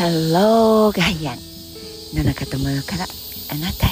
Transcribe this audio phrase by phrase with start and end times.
[0.00, 1.38] Hello ガイアン
[2.14, 3.90] 野中智代からあなたへ。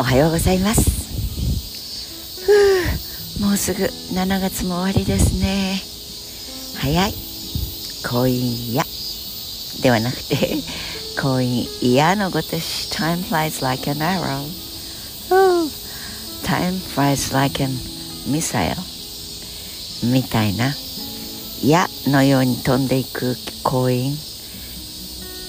[0.00, 0.88] おはようございます。
[2.46, 5.82] ふうもうすぐ7月も終わりですね。
[6.80, 7.12] 早い。
[8.08, 8.84] 婚姻や
[9.82, 10.34] ではなくて
[11.20, 12.90] 婚姻嫌のごとし。
[12.90, 14.46] Time flies like an arrow.
[16.42, 17.68] Time flies like an
[18.32, 18.74] missile.
[20.10, 20.72] みたいな。
[21.62, 24.35] 矢のように飛んでいく婚姻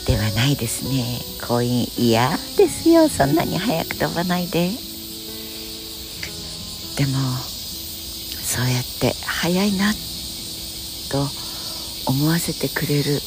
[0.07, 1.19] ではないですね。
[1.45, 3.09] 婚姻嫌ですよ。
[3.09, 4.71] そんなに早く飛ばないで。
[6.95, 7.17] でも
[8.41, 9.91] そうやって早いな
[11.11, 11.27] と
[12.07, 13.19] 思わせてくれる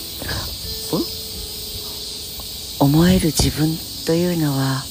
[2.80, 3.68] 思える自分
[4.06, 4.82] というのは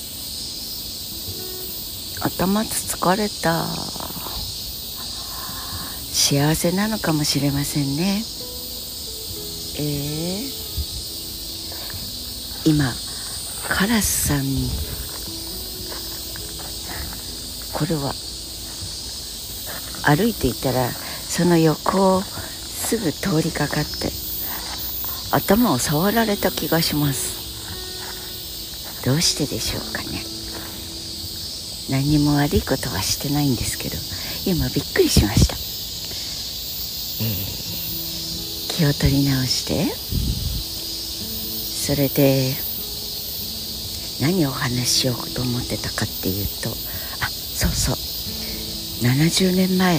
[2.22, 3.66] 頭つつかれた
[6.14, 8.24] 幸せなのかもしれませんね。
[9.80, 10.69] えー。
[12.70, 12.86] 今
[13.68, 14.70] カラスさんに
[17.74, 18.14] これは
[20.06, 24.12] 歩いていたらその横をすぐ通りかかって
[25.32, 27.40] 頭を触られた気がします。
[29.04, 30.22] どうしてでしょうかね。
[31.90, 33.96] 何も悪いことはしてないんですけど
[34.46, 35.56] 今びっくりしました、
[37.24, 40.49] えー、気を取り直して。
[41.90, 42.54] それで
[44.22, 47.96] 何をお話ししようと思ってたかっていうとあそうそう。
[49.02, 49.98] 70年前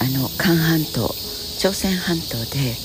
[0.00, 1.06] あの韓半島
[1.58, 2.76] 朝鮮半島で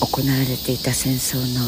[0.00, 1.60] 行われていた戦争の、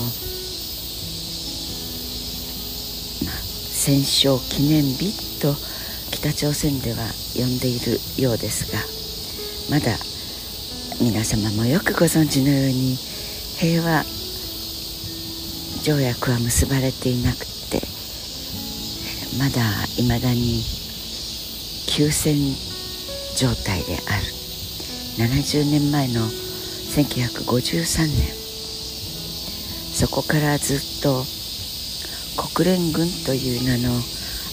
[3.27, 5.55] まあ、戦勝記念日と
[6.13, 6.97] 北朝鮮では
[7.37, 8.79] 呼んでいるようですが
[9.69, 9.99] まだ
[10.99, 13.08] 皆様もよくご存知のように
[13.61, 14.05] 平和
[15.83, 17.39] 条約は結ばれていなく
[17.71, 17.83] て
[19.37, 19.61] まだ
[19.99, 20.63] いまだに
[21.89, 22.37] 休戦
[23.37, 24.27] 状態である。
[25.19, 28.39] 70年前の1953年。
[29.93, 31.25] そこからずっと
[32.55, 33.91] 国連軍という名の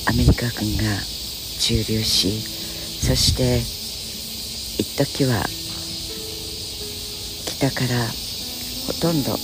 [0.08, 0.84] アメリカ軍が
[1.60, 3.60] 駐留しそして
[4.82, 5.46] 一時は
[7.46, 8.25] 北から
[8.88, 9.38] ほとんど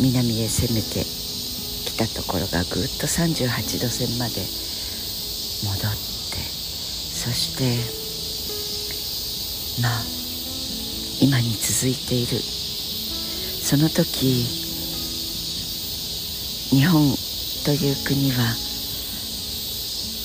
[0.00, 1.04] 南へ攻めて
[1.84, 4.40] きたところがぐっと38度線まで
[5.64, 5.92] 戻っ
[6.30, 7.76] てそして
[9.82, 10.02] まあ
[11.20, 12.60] 今に続いている。
[13.70, 14.46] その時
[16.74, 17.14] 日本
[17.64, 18.56] という国は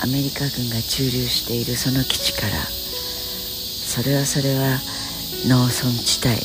[0.01, 4.79] アメリカ軍が駐留しているその基地からそれはそれは
[5.43, 6.35] 農村地帯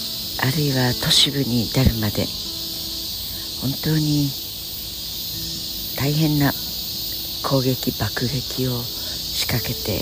[0.43, 2.27] あるいは都市部に至るまで
[3.63, 4.29] 本当に
[5.97, 6.53] 大変な
[7.43, 9.99] 攻撃爆撃を仕掛けて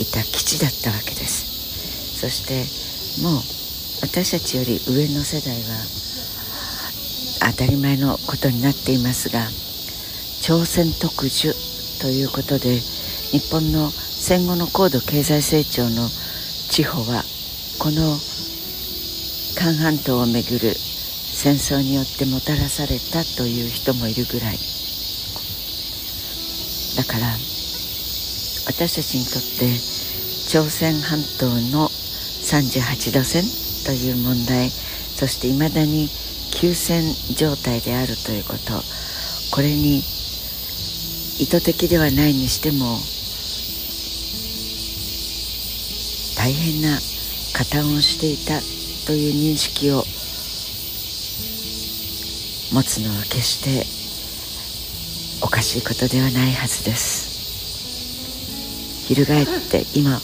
[0.00, 1.52] いた基地だったわけです。
[2.22, 2.62] そして
[3.22, 3.40] もう
[4.02, 9.40] 私たちより上の世代は当たり前のことになっていますが
[10.40, 11.52] 朝鮮特需
[12.00, 16.08] ということで日本の戦後の高度経済成長の
[16.70, 17.24] 地方は
[17.82, 18.16] この
[19.58, 24.56] 韓半島をめぐる戦争によってもたらされたという人もいるぐらい。
[26.96, 27.26] だから
[28.68, 29.74] 私たちにとって
[30.48, 33.42] 朝鮮半島の38度線
[33.84, 36.08] という問題そしていまだに
[36.52, 37.02] 休戦
[37.34, 38.80] 状態であるということ
[39.50, 43.00] これに意図的ではないにしても
[46.36, 46.96] 大変な
[47.52, 48.60] 加担をしていた
[49.06, 50.04] という認識を
[52.72, 57.32] 持つのは決しておかしいことではないはずです。
[59.08, 60.20] 翻って今ウ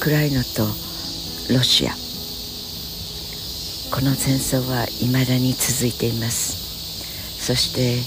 [0.00, 0.66] クライナと
[1.52, 1.92] ロシア。
[3.94, 7.44] この戦争は未だに続いています。
[7.44, 7.98] そして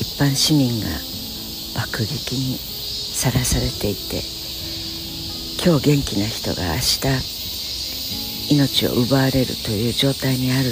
[0.00, 0.86] 一般市民が
[1.74, 4.35] 爆撃にさらされていて
[5.66, 10.70] 今日元気な人が明日命を奪われるという状態にある。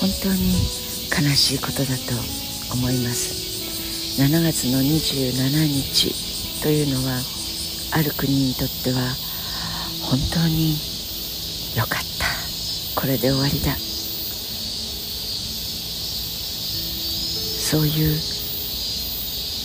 [0.00, 0.58] 本当に
[1.14, 2.18] 悲しいことだと
[2.74, 4.18] 思います。
[4.20, 6.12] 7月の27日
[6.64, 7.20] というのは
[7.92, 9.14] ある国にとっては
[10.02, 10.74] 本当に
[11.76, 12.26] よかった。
[13.00, 13.76] これで終わりだ。
[17.62, 18.18] そういう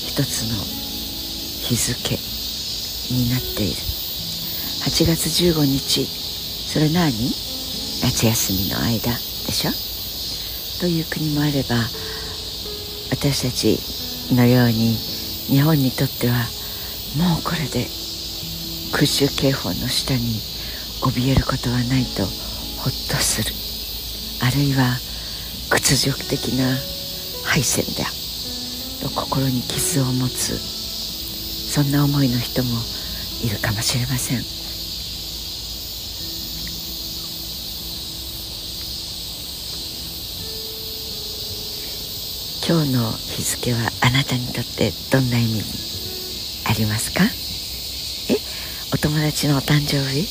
[0.05, 0.63] 一つの
[1.63, 2.26] 日付。
[3.13, 3.75] になっている。
[4.85, 6.05] 8月15日。
[6.05, 7.11] それ何？
[8.03, 9.11] 夏休みの間
[9.45, 9.71] でしょ？
[10.79, 11.75] という国もあれば
[13.09, 13.79] 私たち
[14.35, 14.95] のように
[15.47, 16.33] 日本にとっては
[17.17, 17.87] もうこれで
[18.91, 20.19] 空襲警報の下に
[21.01, 22.25] 怯えることはないと
[22.77, 23.51] ほっとする。
[24.45, 24.99] あるいは
[25.69, 26.65] 屈辱的な
[27.45, 28.05] 敗戦だ。
[29.01, 30.57] と心に傷を持つ。
[30.57, 32.69] そんな思いの人も
[33.43, 34.43] いるかもしれません。
[42.67, 45.63] 今日の日付はあなたにとってどんな意味
[46.69, 47.23] ありますか？
[47.23, 48.37] え？
[48.93, 50.27] お友達のお誕生日？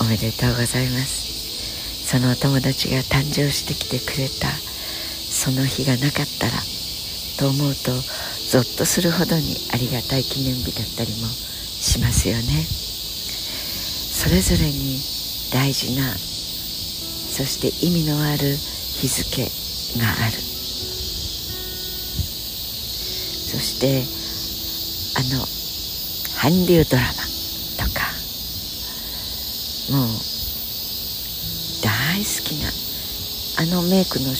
[0.00, 2.08] おめでとうございます。
[2.08, 4.48] そのお友達が誕生してきてくれた。
[5.30, 6.52] その日がなかったら
[7.38, 7.92] と思うと
[8.50, 11.28] ゾッとするほどにありがたい記念日だったりも
[11.88, 12.42] しますよね。
[14.12, 15.00] それぞれに
[15.50, 19.44] 大事なそして意味のある日付
[19.98, 20.32] がある。
[23.48, 24.04] そして
[25.16, 25.46] あの
[26.38, 27.08] 韓流ドラマ
[27.82, 28.12] とか
[29.90, 30.08] もう
[31.82, 32.68] 大好きな
[33.62, 34.32] あのメイクの化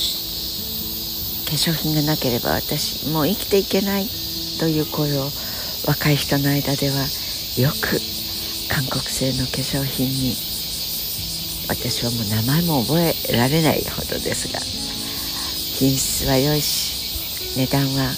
[1.53, 4.07] 粧品がなければ私もう生きていけない
[4.61, 5.31] という声を
[5.87, 7.07] 若い人の間では
[7.59, 7.99] よく
[8.71, 10.37] 韓国製の化粧品に
[11.69, 18.13] 私はもう名前も覚えられないほどですが品質は良いし値段は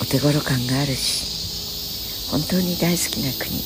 [0.00, 1.28] お手頃感があるし
[2.30, 3.60] 本当に大好きな国。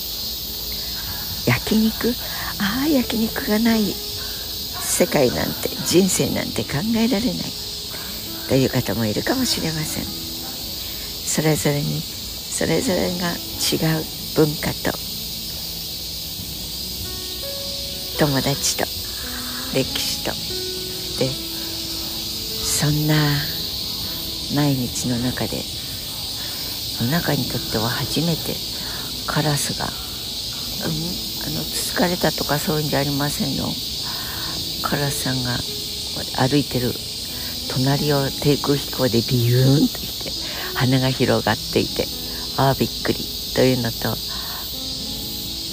[1.46, 2.14] 焼肉？
[2.58, 7.34] ああ焼肉がない世界なんて人生なんて考えられない。
[8.48, 10.04] という方もいるかもしれません。
[10.04, 14.90] それぞれにそれぞれが違う文化と
[18.18, 18.84] 友達と
[19.74, 20.32] 歴史と。
[21.20, 23.14] でそんな
[24.56, 25.62] 毎日の中で
[27.00, 28.56] の中にとっては初めて
[29.28, 33.66] カラスが、うん、あのつつかれたとかそういうんじゃありませんよ。
[34.82, 35.56] カラスさんが
[36.48, 36.92] 歩いてる
[37.70, 40.30] 隣を低空飛行でビューンとして
[40.76, 42.06] 羽が広がっていて
[42.56, 43.43] ああびっくり。
[43.54, 44.16] というのと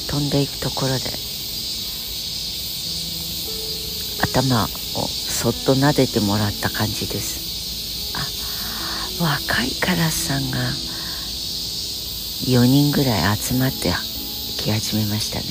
[0.10, 1.00] 飛んでいくところで
[4.24, 4.68] 頭を
[5.08, 8.14] そっと撫でてもらった感じです。
[8.16, 10.60] あ若いカラスさんが
[12.46, 13.92] 4人ぐらい集まって
[14.58, 15.46] き始めましたね。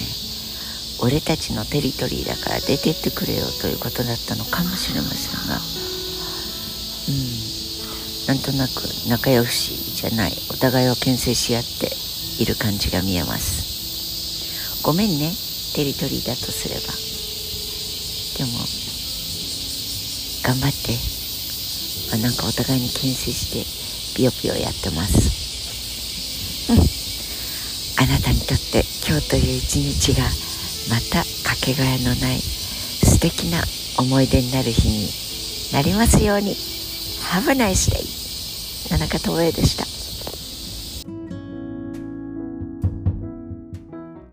[1.02, 5.56] 俺たちのテリトリーだから出てってくれよということだったのかもしれませんが。
[7.08, 7.50] うん。
[8.28, 10.32] なんとなく仲良しじゃない。
[10.50, 12.09] お互いを牽制し合って。
[12.40, 14.82] いる感じが見えます。
[14.82, 15.30] ごめんね。
[15.74, 16.80] テリトリーだとすれば。
[18.38, 18.58] でも
[20.42, 20.98] 頑張って。
[22.12, 25.30] あなんかお互いに牽制してピヨピヨやってます。
[28.00, 30.24] あなたにとって今日という一日が
[30.88, 33.62] またかけがえのない素敵な
[33.98, 35.08] 思い出になる日に
[35.72, 36.56] なりますように。
[37.30, 38.02] Have a nice day
[38.88, 39.89] 七日東映でした。